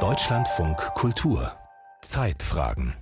Deutschlandfunk 0.00 0.76
Kultur 0.94 1.52
Zeitfragen 2.02 2.94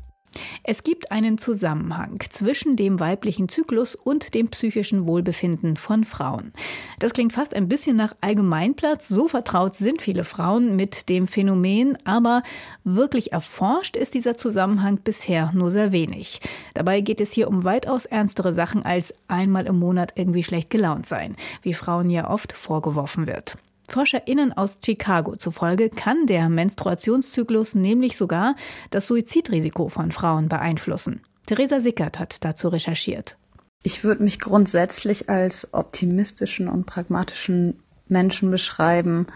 es 0.65 0.83
gibt 0.83 1.13
einen 1.13 1.39
Zusammenhang 1.39 2.19
zwischen 2.31 2.75
dem 2.75 2.99
weiblichen 2.99 3.49
Zyklus 3.49 3.95
und 3.95 4.35
dem 4.35 4.49
psychischen 4.49 5.07
Wohlbefinden 5.07 5.77
von 5.77 6.05
Frauen. 6.05 6.53
Das 6.99 7.13
klingt 7.13 7.33
fast 7.33 7.55
ein 7.55 7.69
bisschen 7.69 7.97
nach 7.97 8.17
Allgemeinplatz. 8.21 9.09
So 9.09 9.29
vertraut 9.29 9.77
sind 9.77 10.03
viele 10.03 10.25
Frauen 10.25 10.75
mit 10.75 11.09
dem 11.09 11.29
Phänomen, 11.29 11.99
aber 12.05 12.43
wirklich 12.83 13.33
erforscht 13.33 13.97
ist 13.97 14.15
dieser 14.15 14.37
Zusammenhang 14.37 14.99
bisher 14.99 15.53
nur 15.55 15.71
sehr 15.71 15.93
wenig. 15.93 16.41
Dabei 16.73 17.01
geht 17.01 17.21
es 17.21 17.33
hier 17.33 17.49
um 17.49 17.65
weitaus 17.65 18.07
ernstere 18.07 18.53
Sachen 18.53 18.85
als 18.85 19.15
einmal 19.29 19.67
im 19.67 19.79
Monat 19.79 20.13
irgendwie 20.17 20.43
schlecht 20.43 20.71
gelaunt 20.71 21.07
sein, 21.07 21.37
wie 21.63 21.75
Frauen 21.75 22.11
ja 22.11 22.31
oft 22.31 22.53
vorgeworfen 22.53 23.27
wird. 23.27 23.57
ForscherInnen 23.89 24.53
aus 24.53 24.79
Chicago 24.85 25.37
zufolge 25.37 25.91
kann 25.91 26.27
der 26.27 26.49
Menstruationszyklus 26.49 27.75
nämlich 27.75 28.17
sogar 28.17 28.57
das 28.91 29.07
Suizidrisiko 29.07 29.89
von 29.89 30.13
Frauen 30.13 30.49
beeinflussen. 30.49 31.21
Theresa 31.47 31.81
Sickert 31.81 32.19
hat 32.19 32.45
dazu 32.45 32.69
recherchiert. 32.69 33.37
Ich 33.83 34.03
würde 34.03 34.25
mich 34.25 34.41
grundsätzlich 34.41 35.29
als 35.29 35.75
optimistischen 35.75 36.69
und 36.69 36.87
pragmatischen 36.87 37.79
Menschen 38.09 38.51
beschreiben, 38.51 39.27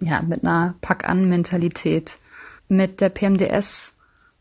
ja, 0.00 0.22
mit 0.22 0.42
einer 0.42 0.74
Pack-an-Mentalität. 0.80 2.16
Mit 2.68 3.00
der 3.00 3.10
PMDS 3.10 3.94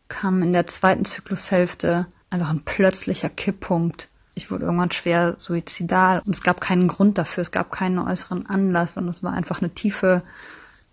kam 0.08 0.42
in 0.42 0.52
der 0.52 0.66
zweiten 0.66 1.06
Zyklushälfte 1.06 2.08
einfach 2.32 2.50
ein 2.50 2.64
plötzlicher 2.66 3.30
Kipppunkt 3.30 4.10
ich 4.34 4.52
wurde 4.52 4.66
irgendwann 4.66 4.92
schwer 4.92 5.36
suizidal 5.38 6.22
und 6.26 6.36
es 6.36 6.44
gab 6.44 6.62
keinen 6.62 6.88
Grund 6.88 7.18
dafür, 7.18 7.42
es 7.42 7.52
gab 7.52 7.72
keinen 7.72 8.00
äußeren 8.00 8.46
Anlass 8.46 8.98
und 8.98 9.08
es 9.10 9.24
war 9.24 9.34
einfach 9.34 9.62
eine 9.62 9.72
tiefe 9.72 10.24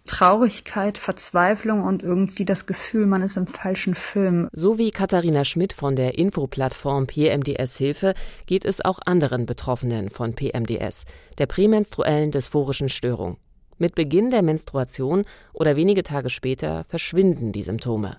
Traurigkeit, 0.09 0.99
Verzweiflung 0.99 1.85
und 1.85 2.03
irgendwie 2.03 2.45
das 2.45 2.67
Gefühl, 2.67 3.07
man 3.07 3.23
ist 3.23 3.37
im 3.37 3.47
falschen 3.47 3.95
Film. 3.95 4.49
So 4.53 4.79
wie 4.79 4.91
Katharina 4.91 5.45
Schmidt 5.45 5.73
von 5.73 5.95
der 5.95 6.19
Infoplattform 6.19 7.07
PMDS 7.07 7.77
Hilfe 7.77 8.15
geht 8.47 8.65
es 8.65 8.85
auch 8.85 8.99
anderen 9.05 9.47
Betroffenen 9.47 10.09
von 10.09 10.35
PMDS, 10.35 11.05
der 11.37 11.47
prämenstruellen 11.47 12.31
dysphorischen 12.31 12.89
Störung. 12.89 13.37
Mit 13.77 13.95
Beginn 13.95 14.31
der 14.31 14.43
Menstruation 14.43 15.25
oder 15.53 15.77
wenige 15.77 16.03
Tage 16.03 16.31
später 16.31 16.85
verschwinden 16.89 17.53
die 17.53 17.63
Symptome. 17.63 18.17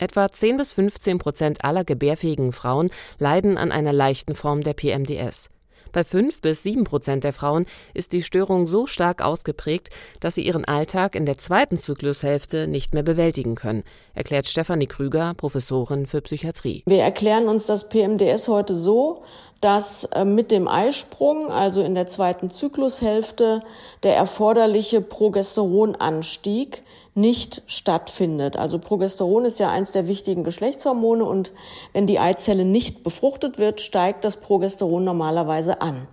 Etwa 0.00 0.30
10 0.30 0.58
bis 0.58 0.72
15 0.74 1.18
Prozent 1.18 1.64
aller 1.64 1.82
gebärfähigen 1.82 2.52
Frauen 2.52 2.90
leiden 3.18 3.58
an 3.58 3.72
einer 3.72 3.92
leichten 3.92 4.36
Form 4.36 4.62
der 4.62 4.74
PMDS. 4.74 5.50
Bei 5.90 6.04
5 6.04 6.40
bis 6.40 6.62
7 6.62 6.84
Prozent 6.84 7.24
der 7.24 7.32
Frauen 7.32 7.66
ist 7.94 8.12
die 8.12 8.22
Störung 8.22 8.66
so 8.66 8.86
stark 8.86 9.22
ausgeprägt, 9.22 9.88
dass 10.20 10.36
sie 10.36 10.46
ihren 10.46 10.64
Alltag 10.64 11.16
in 11.16 11.26
der 11.26 11.38
zweiten 11.38 11.78
Zyklushälfte 11.78 12.68
nicht 12.68 12.94
mehr 12.94 13.02
bewältigen 13.02 13.56
können, 13.56 13.82
erklärt 14.14 14.46
Stefanie 14.46 14.86
Krüger, 14.86 15.34
Professorin 15.34 16.06
für 16.06 16.20
Psychiatrie. 16.20 16.84
Wir 16.86 17.02
erklären 17.02 17.48
uns 17.48 17.66
das 17.66 17.88
PMDS 17.88 18.46
heute 18.46 18.76
so, 18.76 19.22
dass 19.60 20.04
äh, 20.04 20.24
mit 20.24 20.50
dem 20.50 20.68
Eisprung, 20.68 21.50
also 21.50 21.82
in 21.82 21.94
der 21.94 22.06
zweiten 22.06 22.50
Zyklushälfte, 22.50 23.62
der 24.02 24.16
erforderliche 24.16 25.00
Progesteronanstieg 25.00 26.82
nicht 27.14 27.62
stattfindet. 27.66 28.56
Also 28.56 28.78
Progesteron 28.78 29.44
ist 29.44 29.58
ja 29.58 29.70
eins 29.70 29.90
der 29.90 30.06
wichtigen 30.06 30.44
Geschlechtshormone 30.44 31.24
und 31.24 31.52
wenn 31.92 32.06
die 32.06 32.20
Eizelle 32.20 32.64
nicht 32.64 33.02
befruchtet 33.02 33.58
wird, 33.58 33.80
steigt 33.80 34.24
das 34.24 34.36
Progesteron 34.36 35.02
normalerweise 35.04 35.80
an. 35.80 36.06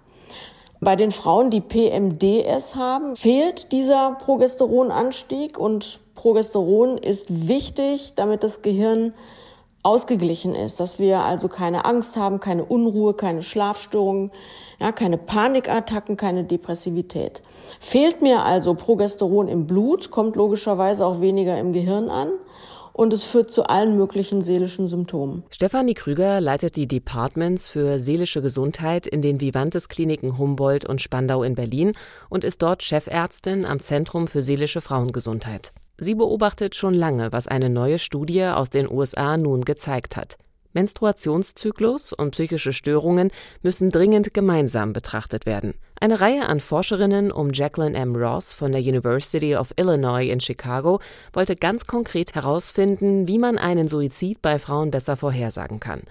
Bei 0.81 0.95
den 0.95 1.11
Frauen, 1.11 1.51
die 1.51 1.61
PMDS 1.61 2.75
haben, 2.75 3.15
fehlt 3.15 3.71
dieser 3.71 4.17
Progesteronanstieg 4.19 5.57
und 5.57 5.99
Progesteron 6.15 6.97
ist 6.97 7.47
wichtig, 7.47 8.13
damit 8.15 8.43
das 8.43 8.61
Gehirn 8.61 9.13
ausgeglichen 9.85 10.55
ist, 10.55 10.79
dass 10.79 10.99
wir 10.99 11.19
also 11.19 11.47
keine 11.47 11.85
Angst 11.85 12.17
haben, 12.17 12.39
keine 12.39 12.65
Unruhe, 12.65 13.13
keine 13.13 13.43
Schlafstörungen, 13.43 14.31
ja, 14.79 14.91
keine 14.91 15.17
Panikattacken, 15.17 16.17
keine 16.17 16.43
Depressivität. 16.43 17.41
Fehlt 17.79 18.21
mir 18.21 18.43
also 18.43 18.73
Progesteron 18.73 19.47
im 19.47 19.67
Blut, 19.67 20.11
kommt 20.11 20.35
logischerweise 20.35 21.05
auch 21.05 21.21
weniger 21.21 21.57
im 21.59 21.71
Gehirn 21.71 22.09
an 22.09 22.31
und 22.93 23.13
es 23.13 23.23
führt 23.23 23.51
zu 23.51 23.63
allen 23.63 23.95
möglichen 23.95 24.41
seelischen 24.41 24.87
Symptomen. 24.87 25.43
Stefanie 25.49 25.93
Krüger 25.93 26.41
leitet 26.41 26.75
die 26.77 26.87
Departments 26.87 27.67
für 27.67 27.99
seelische 27.99 28.41
Gesundheit 28.41 29.05
in 29.05 29.21
den 29.21 29.39
Vivantes 29.39 29.87
Kliniken 29.87 30.37
Humboldt 30.37 30.85
und 30.85 31.01
Spandau 31.01 31.43
in 31.43 31.55
Berlin 31.55 31.91
und 32.29 32.43
ist 32.43 32.61
dort 32.61 32.83
Chefärztin 32.83 33.65
am 33.65 33.81
Zentrum 33.81 34.27
für 34.27 34.41
seelische 34.41 34.81
Frauengesundheit. 34.81 35.73
Sie 35.97 36.15
beobachtet 36.15 36.75
schon 36.75 36.93
lange, 36.93 37.31
was 37.31 37.47
eine 37.47 37.69
neue 37.69 37.99
Studie 37.99 38.43
aus 38.43 38.69
den 38.69 38.91
USA 38.91 39.37
nun 39.37 39.63
gezeigt 39.63 40.17
hat. 40.17 40.37
Menstruationszyklus 40.73 42.11
und 42.11 42.31
psychische 42.31 42.73
Störungen 42.73 43.31
müssen 43.61 43.91
dringend 43.91 44.33
gemeinsam 44.33 44.91
betrachtet 44.91 45.45
werden. 45.45 45.73
Eine 46.01 46.19
Reihe 46.19 46.49
an 46.49 46.59
Forscherinnen 46.59 47.31
um 47.31 47.51
Jacqueline 47.53 47.97
M. 47.97 48.17
Ross 48.17 48.51
von 48.51 48.73
der 48.73 48.81
University 48.81 49.55
of 49.55 49.73
Illinois 49.77 50.29
in 50.29 50.41
Chicago 50.41 50.99
wollte 51.31 51.55
ganz 51.55 51.87
konkret 51.87 52.35
herausfinden, 52.35 53.29
wie 53.29 53.37
man 53.37 53.57
einen 53.57 53.87
Suizid 53.87 54.41
bei 54.41 54.59
Frauen 54.59 54.91
besser 54.91 55.15
vorhersagen 55.15 55.79
kann. 55.79 56.01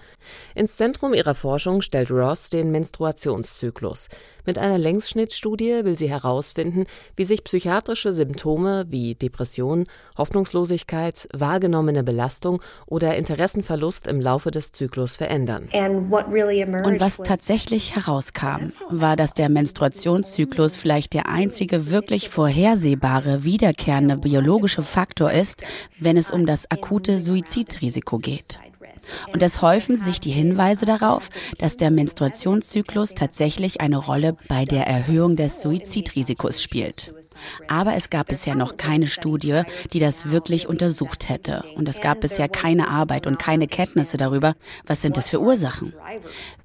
Ins 0.55 0.75
Zentrum 0.75 1.13
ihrer 1.13 1.35
Forschung 1.35 1.83
stellt 1.83 2.09
Ross 2.09 2.49
den 2.49 2.71
Menstruationszyklus. 2.71 4.07
Mit 4.43 4.57
einer 4.57 4.79
Längsschnittstudie 4.79 5.85
will 5.85 5.97
sie 5.97 6.09
herausfinden, 6.09 6.85
wie 7.15 7.25
sich 7.25 7.43
psychiatrische 7.43 8.11
Symptome 8.11 8.85
wie 8.89 9.13
Depression, 9.13 9.85
Hoffnungslosigkeit, 10.17 11.27
wahrgenommene 11.31 12.03
Belastung 12.03 12.61
oder 12.87 13.15
Interessenverlust 13.15 14.07
im 14.07 14.19
Laufe 14.19 14.49
des 14.49 14.71
Zyklus 14.71 15.15
verändern. 15.15 15.69
Und 15.73 16.99
was 16.99 17.17
tatsächlich 17.17 17.95
herauskam, 17.95 18.71
war, 18.89 19.15
dass 19.15 19.33
der 19.33 19.49
Menstruationszyklus 19.75 20.77
vielleicht 20.77 21.13
der 21.13 21.27
einzige 21.27 21.89
wirklich 21.89 22.29
vorhersehbare, 22.29 23.43
wiederkehrende 23.43 24.15
biologische 24.15 24.83
Faktor 24.83 25.33
ist, 25.33 25.63
wenn 25.99 26.15
es 26.15 26.31
um 26.31 26.45
das 26.45 26.71
akute 26.71 27.19
Suizidrisiko 27.19 28.19
geht. 28.19 28.57
Und 29.33 29.43
es 29.43 29.61
häufen 29.61 29.97
sich 29.97 30.21
die 30.21 30.31
Hinweise 30.31 30.85
darauf, 30.85 31.29
dass 31.57 31.75
der 31.75 31.91
Menstruationszyklus 31.91 33.15
tatsächlich 33.15 33.81
eine 33.81 33.97
Rolle 33.97 34.37
bei 34.47 34.63
der 34.63 34.87
Erhöhung 34.87 35.35
des 35.35 35.59
Suizidrisikos 35.59 36.63
spielt. 36.63 37.13
Aber 37.67 37.95
es 37.95 38.09
gab 38.09 38.27
bisher 38.27 38.55
noch 38.55 38.77
keine 38.77 39.07
Studie, 39.07 39.61
die 39.93 39.99
das 39.99 40.31
wirklich 40.31 40.67
untersucht 40.67 41.29
hätte. 41.29 41.63
Und 41.75 41.89
es 41.89 42.01
gab 42.01 42.21
bisher 42.21 42.49
keine 42.49 42.89
Arbeit 42.89 43.27
und 43.27 43.39
keine 43.39 43.67
Kenntnisse 43.67 44.17
darüber, 44.17 44.55
was 44.85 45.01
sind 45.01 45.17
das 45.17 45.29
für 45.29 45.41
Ursachen. 45.41 45.93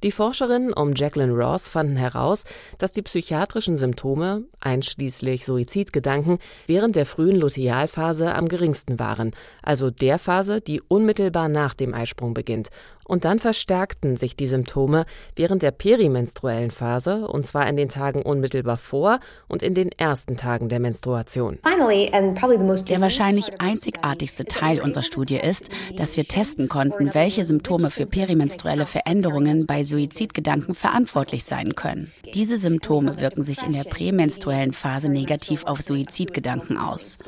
Die 0.02 0.12
Forscherinnen 0.12 0.72
um 0.72 0.94
Jacqueline 0.94 1.32
Ross 1.32 1.68
fanden 1.68 1.96
heraus, 1.96 2.44
dass 2.78 2.92
die 2.92 3.02
psychiatrischen 3.02 3.76
Symptome, 3.76 4.44
einschließlich 4.60 5.44
Suizidgedanken, 5.44 6.38
während 6.66 6.96
der 6.96 7.06
frühen 7.06 7.36
Lutealphase 7.36 8.34
am 8.34 8.48
geringsten 8.48 8.98
waren, 8.98 9.32
also 9.62 9.90
der 9.90 10.18
Phase, 10.18 10.60
die 10.60 10.80
unmittelbar 10.80 11.48
nach 11.48 11.74
dem 11.74 11.94
Eisprung 11.94 12.34
beginnt 12.34 12.70
und 13.10 13.24
dann 13.24 13.40
verstärkten 13.40 14.14
sich 14.14 14.36
die 14.36 14.46
Symptome 14.46 15.04
während 15.34 15.62
der 15.62 15.72
perimenstruellen 15.72 16.70
Phase, 16.70 17.26
und 17.26 17.44
zwar 17.44 17.68
in 17.68 17.74
den 17.74 17.88
Tagen 17.88 18.22
unmittelbar 18.22 18.78
vor 18.78 19.18
und 19.48 19.64
in 19.64 19.74
den 19.74 19.90
ersten 19.90 20.36
Tagen 20.36 20.68
der 20.68 20.78
Menstruation. 20.78 21.58
Der 21.64 23.00
wahrscheinlich 23.00 23.60
einzigartigste 23.60 24.44
Teil 24.44 24.80
unserer 24.80 25.02
Studie 25.02 25.38
ist, 25.38 25.70
dass 25.96 26.16
wir 26.16 26.24
testen 26.24 26.68
konnten, 26.68 27.12
welche 27.12 27.44
Symptome 27.44 27.90
für 27.90 28.06
perimenstruelle 28.06 28.86
Veränderungen 28.86 29.66
bei 29.66 29.82
Suizidgedanken 29.82 30.76
verantwortlich 30.76 31.42
sein 31.42 31.74
können. 31.74 32.12
Diese 32.32 32.58
Symptome 32.58 33.20
wirken 33.20 33.42
sich 33.42 33.64
in 33.64 33.72
der 33.72 33.82
prämenstruellen 33.82 34.72
Phase 34.72 35.08
negativ 35.08 35.64
auf 35.64 35.82
Suizidgedanken 35.82 36.78
aus. 36.78 37.18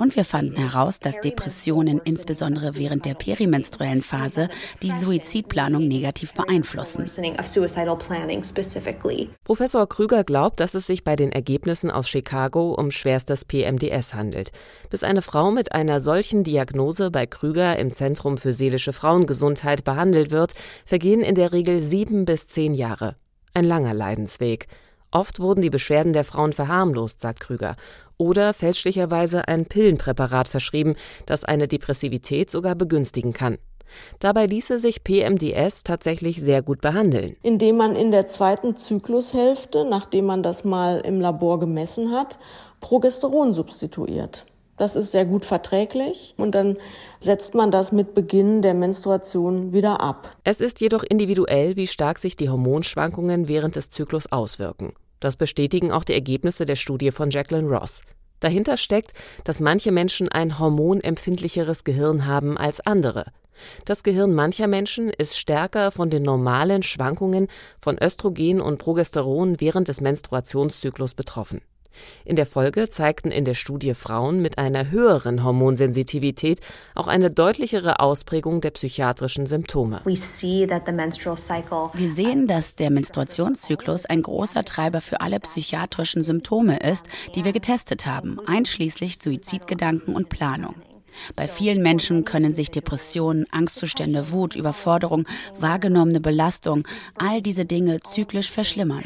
Und 0.00 0.16
wir 0.16 0.24
fanden 0.24 0.56
heraus, 0.56 0.98
dass 0.98 1.20
Depressionen 1.20 2.00
insbesondere 2.02 2.74
während 2.74 3.04
der 3.04 3.12
perimenstruellen 3.12 4.00
Phase 4.00 4.48
die 4.82 4.92
Suizidplanung 4.92 5.86
negativ 5.88 6.32
beeinflussen. 6.32 7.10
Professor 9.44 9.86
Krüger 9.86 10.24
glaubt, 10.24 10.60
dass 10.60 10.72
es 10.72 10.86
sich 10.86 11.04
bei 11.04 11.16
den 11.16 11.32
Ergebnissen 11.32 11.90
aus 11.90 12.08
Chicago 12.08 12.72
um 12.72 12.90
schwerstes 12.90 13.44
PMDS 13.44 14.14
handelt. 14.14 14.52
Bis 14.88 15.04
eine 15.04 15.20
Frau 15.20 15.50
mit 15.50 15.72
einer 15.72 16.00
solchen 16.00 16.44
Diagnose 16.44 17.10
bei 17.10 17.26
Krüger 17.26 17.78
im 17.78 17.92
Zentrum 17.92 18.38
für 18.38 18.54
seelische 18.54 18.94
Frauengesundheit 18.94 19.84
behandelt 19.84 20.30
wird, 20.30 20.54
vergehen 20.86 21.20
in 21.20 21.34
der 21.34 21.52
Regel 21.52 21.78
sieben 21.80 22.24
bis 22.24 22.46
zehn 22.46 22.72
Jahre. 22.72 23.16
Ein 23.52 23.64
langer 23.64 23.92
Leidensweg. 23.92 24.66
Oft 25.12 25.40
wurden 25.40 25.60
die 25.60 25.70
Beschwerden 25.70 26.12
der 26.12 26.24
Frauen 26.24 26.52
verharmlost, 26.52 27.20
sagt 27.20 27.40
Krüger, 27.40 27.76
oder 28.16 28.54
fälschlicherweise 28.54 29.48
ein 29.48 29.66
Pillenpräparat 29.66 30.46
verschrieben, 30.46 30.94
das 31.26 31.44
eine 31.44 31.66
Depressivität 31.66 32.50
sogar 32.50 32.74
begünstigen 32.74 33.32
kann. 33.32 33.58
Dabei 34.20 34.46
ließe 34.46 34.78
sich 34.78 35.02
PMDS 35.02 35.82
tatsächlich 35.82 36.40
sehr 36.40 36.62
gut 36.62 36.80
behandeln. 36.80 37.34
Indem 37.42 37.76
man 37.76 37.96
in 37.96 38.12
der 38.12 38.26
zweiten 38.26 38.76
Zyklushälfte, 38.76 39.84
nachdem 39.84 40.26
man 40.26 40.42
das 40.44 40.64
mal 40.64 41.00
im 41.00 41.20
Labor 41.20 41.58
gemessen 41.58 42.12
hat, 42.12 42.38
Progesteron 42.80 43.52
substituiert. 43.52 44.46
Das 44.80 44.96
ist 44.96 45.12
sehr 45.12 45.26
gut 45.26 45.44
verträglich 45.44 46.32
und 46.38 46.54
dann 46.54 46.78
setzt 47.20 47.52
man 47.52 47.70
das 47.70 47.92
mit 47.92 48.14
Beginn 48.14 48.62
der 48.62 48.72
Menstruation 48.72 49.74
wieder 49.74 50.00
ab. 50.00 50.34
Es 50.42 50.62
ist 50.62 50.80
jedoch 50.80 51.02
individuell, 51.02 51.76
wie 51.76 51.86
stark 51.86 52.18
sich 52.18 52.34
die 52.34 52.48
Hormonschwankungen 52.48 53.46
während 53.46 53.76
des 53.76 53.90
Zyklus 53.90 54.32
auswirken. 54.32 54.94
Das 55.20 55.36
bestätigen 55.36 55.92
auch 55.92 56.02
die 56.02 56.14
Ergebnisse 56.14 56.64
der 56.64 56.76
Studie 56.76 57.10
von 57.10 57.28
Jacqueline 57.28 57.68
Ross. 57.68 58.00
Dahinter 58.40 58.78
steckt, 58.78 59.12
dass 59.44 59.60
manche 59.60 59.92
Menschen 59.92 60.30
ein 60.30 60.58
hormonempfindlicheres 60.58 61.84
Gehirn 61.84 62.24
haben 62.24 62.56
als 62.56 62.80
andere. 62.80 63.26
Das 63.84 64.02
Gehirn 64.02 64.32
mancher 64.32 64.66
Menschen 64.66 65.10
ist 65.10 65.38
stärker 65.38 65.90
von 65.90 66.08
den 66.08 66.22
normalen 66.22 66.82
Schwankungen 66.82 67.48
von 67.82 67.98
Östrogen 67.98 68.62
und 68.62 68.78
Progesteron 68.78 69.60
während 69.60 69.88
des 69.88 70.00
Menstruationszyklus 70.00 71.12
betroffen. 71.12 71.60
In 72.24 72.36
der 72.36 72.46
Folge 72.46 72.90
zeigten 72.90 73.30
in 73.30 73.44
der 73.44 73.54
Studie 73.54 73.94
Frauen 73.94 74.40
mit 74.40 74.58
einer 74.58 74.90
höheren 74.90 75.44
Hormonsensitivität 75.44 76.60
auch 76.94 77.06
eine 77.06 77.30
deutlichere 77.30 78.00
Ausprägung 78.00 78.60
der 78.60 78.70
psychiatrischen 78.70 79.46
Symptome. 79.46 80.00
Wir 80.04 80.16
sehen, 82.08 82.46
dass 82.46 82.74
der 82.74 82.90
Menstruationszyklus 82.90 84.06
ein 84.06 84.22
großer 84.22 84.64
Treiber 84.64 85.00
für 85.00 85.20
alle 85.20 85.40
psychiatrischen 85.40 86.22
Symptome 86.22 86.78
ist, 86.78 87.06
die 87.34 87.44
wir 87.44 87.52
getestet 87.52 88.06
haben, 88.06 88.38
einschließlich 88.46 89.18
Suizidgedanken 89.22 90.14
und 90.14 90.28
Planung. 90.28 90.74
Bei 91.36 91.48
vielen 91.48 91.82
Menschen 91.82 92.24
können 92.24 92.54
sich 92.54 92.70
Depressionen, 92.70 93.46
Angstzustände, 93.50 94.30
Wut, 94.32 94.56
Überforderung, 94.56 95.26
wahrgenommene 95.58 96.20
Belastung, 96.20 96.86
all 97.16 97.42
diese 97.42 97.64
Dinge 97.64 98.00
zyklisch 98.00 98.50
verschlimmern. 98.50 99.04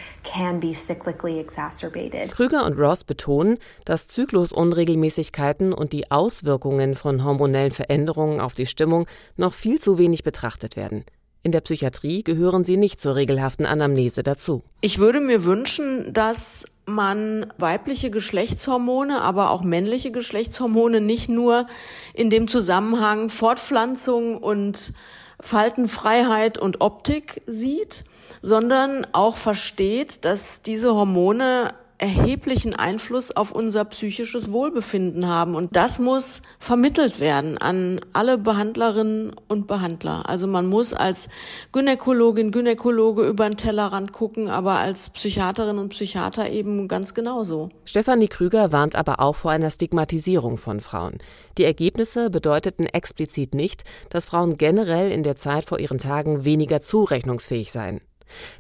Krüger 2.30 2.64
und 2.64 2.78
Ross 2.78 3.04
betonen, 3.04 3.58
dass 3.84 4.06
Zyklusunregelmäßigkeiten 4.08 5.72
und 5.72 5.92
die 5.92 6.10
Auswirkungen 6.10 6.94
von 6.94 7.24
hormonellen 7.24 7.72
Veränderungen 7.72 8.40
auf 8.40 8.54
die 8.54 8.66
Stimmung 8.66 9.06
noch 9.36 9.52
viel 9.52 9.80
zu 9.80 9.98
wenig 9.98 10.22
betrachtet 10.24 10.76
werden. 10.76 11.04
In 11.44 11.52
der 11.52 11.60
Psychiatrie 11.60 12.24
gehören 12.24 12.64
sie 12.64 12.78
nicht 12.78 13.02
zur 13.02 13.16
regelhaften 13.16 13.66
Anamnese 13.66 14.22
dazu. 14.22 14.62
Ich 14.80 14.98
würde 14.98 15.20
mir 15.20 15.44
wünschen, 15.44 16.10
dass 16.10 16.64
man 16.86 17.52
weibliche 17.58 18.10
Geschlechtshormone, 18.10 19.20
aber 19.20 19.50
auch 19.50 19.62
männliche 19.62 20.10
Geschlechtshormone 20.10 21.02
nicht 21.02 21.28
nur 21.28 21.66
in 22.14 22.30
dem 22.30 22.48
Zusammenhang 22.48 23.28
Fortpflanzung 23.28 24.38
und 24.38 24.94
Faltenfreiheit 25.38 26.56
und 26.56 26.80
Optik 26.80 27.42
sieht, 27.46 28.04
sondern 28.40 29.06
auch 29.12 29.36
versteht, 29.36 30.24
dass 30.24 30.62
diese 30.62 30.94
Hormone 30.94 31.74
erheblichen 31.98 32.74
Einfluss 32.74 33.30
auf 33.30 33.52
unser 33.52 33.84
psychisches 33.84 34.52
Wohlbefinden 34.52 35.26
haben. 35.26 35.54
Und 35.54 35.76
das 35.76 35.98
muss 35.98 36.42
vermittelt 36.58 37.20
werden 37.20 37.56
an 37.58 38.00
alle 38.12 38.36
Behandlerinnen 38.36 39.32
und 39.48 39.66
Behandler. 39.66 40.28
Also 40.28 40.46
man 40.46 40.66
muss 40.66 40.92
als 40.92 41.28
Gynäkologin, 41.72 42.50
Gynäkologe 42.50 43.26
über 43.26 43.48
den 43.48 43.56
Tellerrand 43.56 44.12
gucken, 44.12 44.48
aber 44.48 44.78
als 44.78 45.10
Psychiaterin 45.10 45.78
und 45.78 45.90
Psychiater 45.90 46.50
eben 46.50 46.88
ganz 46.88 47.14
genauso. 47.14 47.68
Stefanie 47.84 48.28
Krüger 48.28 48.72
warnt 48.72 48.96
aber 48.96 49.20
auch 49.20 49.36
vor 49.36 49.52
einer 49.52 49.70
Stigmatisierung 49.70 50.58
von 50.58 50.80
Frauen. 50.80 51.18
Die 51.58 51.64
Ergebnisse 51.64 52.30
bedeuteten 52.30 52.86
explizit 52.86 53.54
nicht, 53.54 53.84
dass 54.10 54.26
Frauen 54.26 54.58
generell 54.58 55.12
in 55.12 55.22
der 55.22 55.36
Zeit 55.36 55.64
vor 55.64 55.78
ihren 55.78 55.98
Tagen 55.98 56.44
weniger 56.44 56.80
zurechnungsfähig 56.80 57.70
seien. 57.70 58.00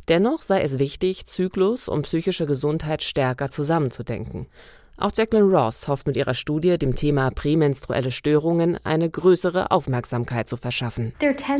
Dennoch 0.08 0.42
sei 0.42 0.62
es 0.62 0.78
wichtig, 0.78 1.26
Zyklus 1.26 1.88
und 1.88 2.02
psychische 2.02 2.46
Gesundheit 2.46 3.02
stärker 3.02 3.50
zusammenzudenken. 3.50 4.46
Auch 4.96 5.10
Jacqueline 5.12 5.50
Ross 5.50 5.88
hofft 5.88 6.06
mit 6.06 6.16
ihrer 6.16 6.34
Studie, 6.34 6.78
dem 6.78 6.94
Thema 6.94 7.30
prämenstruelle 7.30 8.12
Störungen 8.12 8.78
eine 8.84 9.10
größere 9.10 9.72
Aufmerksamkeit 9.72 10.48
zu 10.48 10.56
verschaffen. 10.56 11.12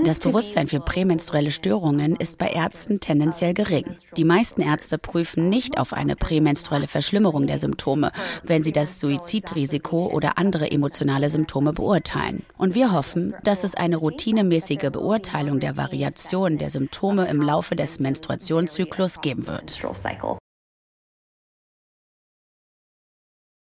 Das 0.04 0.20
Bewusstsein 0.20 0.68
für 0.68 0.78
prämenstruelle 0.78 1.50
Störungen 1.50 2.14
ist 2.14 2.38
bei 2.38 2.48
Ärzten 2.50 3.00
tendenziell 3.00 3.52
gering. 3.52 3.96
Die 4.16 4.24
meisten 4.24 4.62
Ärzte 4.62 4.98
prüfen 4.98 5.48
nicht 5.48 5.78
auf 5.78 5.92
eine 5.92 6.14
prämenstruelle 6.14 6.86
Verschlimmerung 6.86 7.48
der 7.48 7.58
Symptome, 7.58 8.12
wenn 8.44 8.62
sie 8.62 8.72
das 8.72 9.00
Suizidrisiko 9.00 10.06
oder 10.06 10.38
andere 10.38 10.70
emotionale 10.70 11.28
Symptome 11.28 11.72
beurteilen. 11.72 12.44
Und 12.56 12.76
wir 12.76 12.92
hoffen, 12.92 13.34
dass 13.42 13.64
es 13.64 13.74
eine 13.74 13.96
routinemäßige 13.96 14.90
Beurteilung 14.92 15.58
der 15.58 15.76
Variation 15.76 16.56
der 16.56 16.70
Symptome 16.70 17.26
im 17.26 17.42
Laufe 17.42 17.74
des 17.74 17.98
Menstruationszyklus 17.98 19.20
geben 19.20 19.48
wird. 19.48 19.82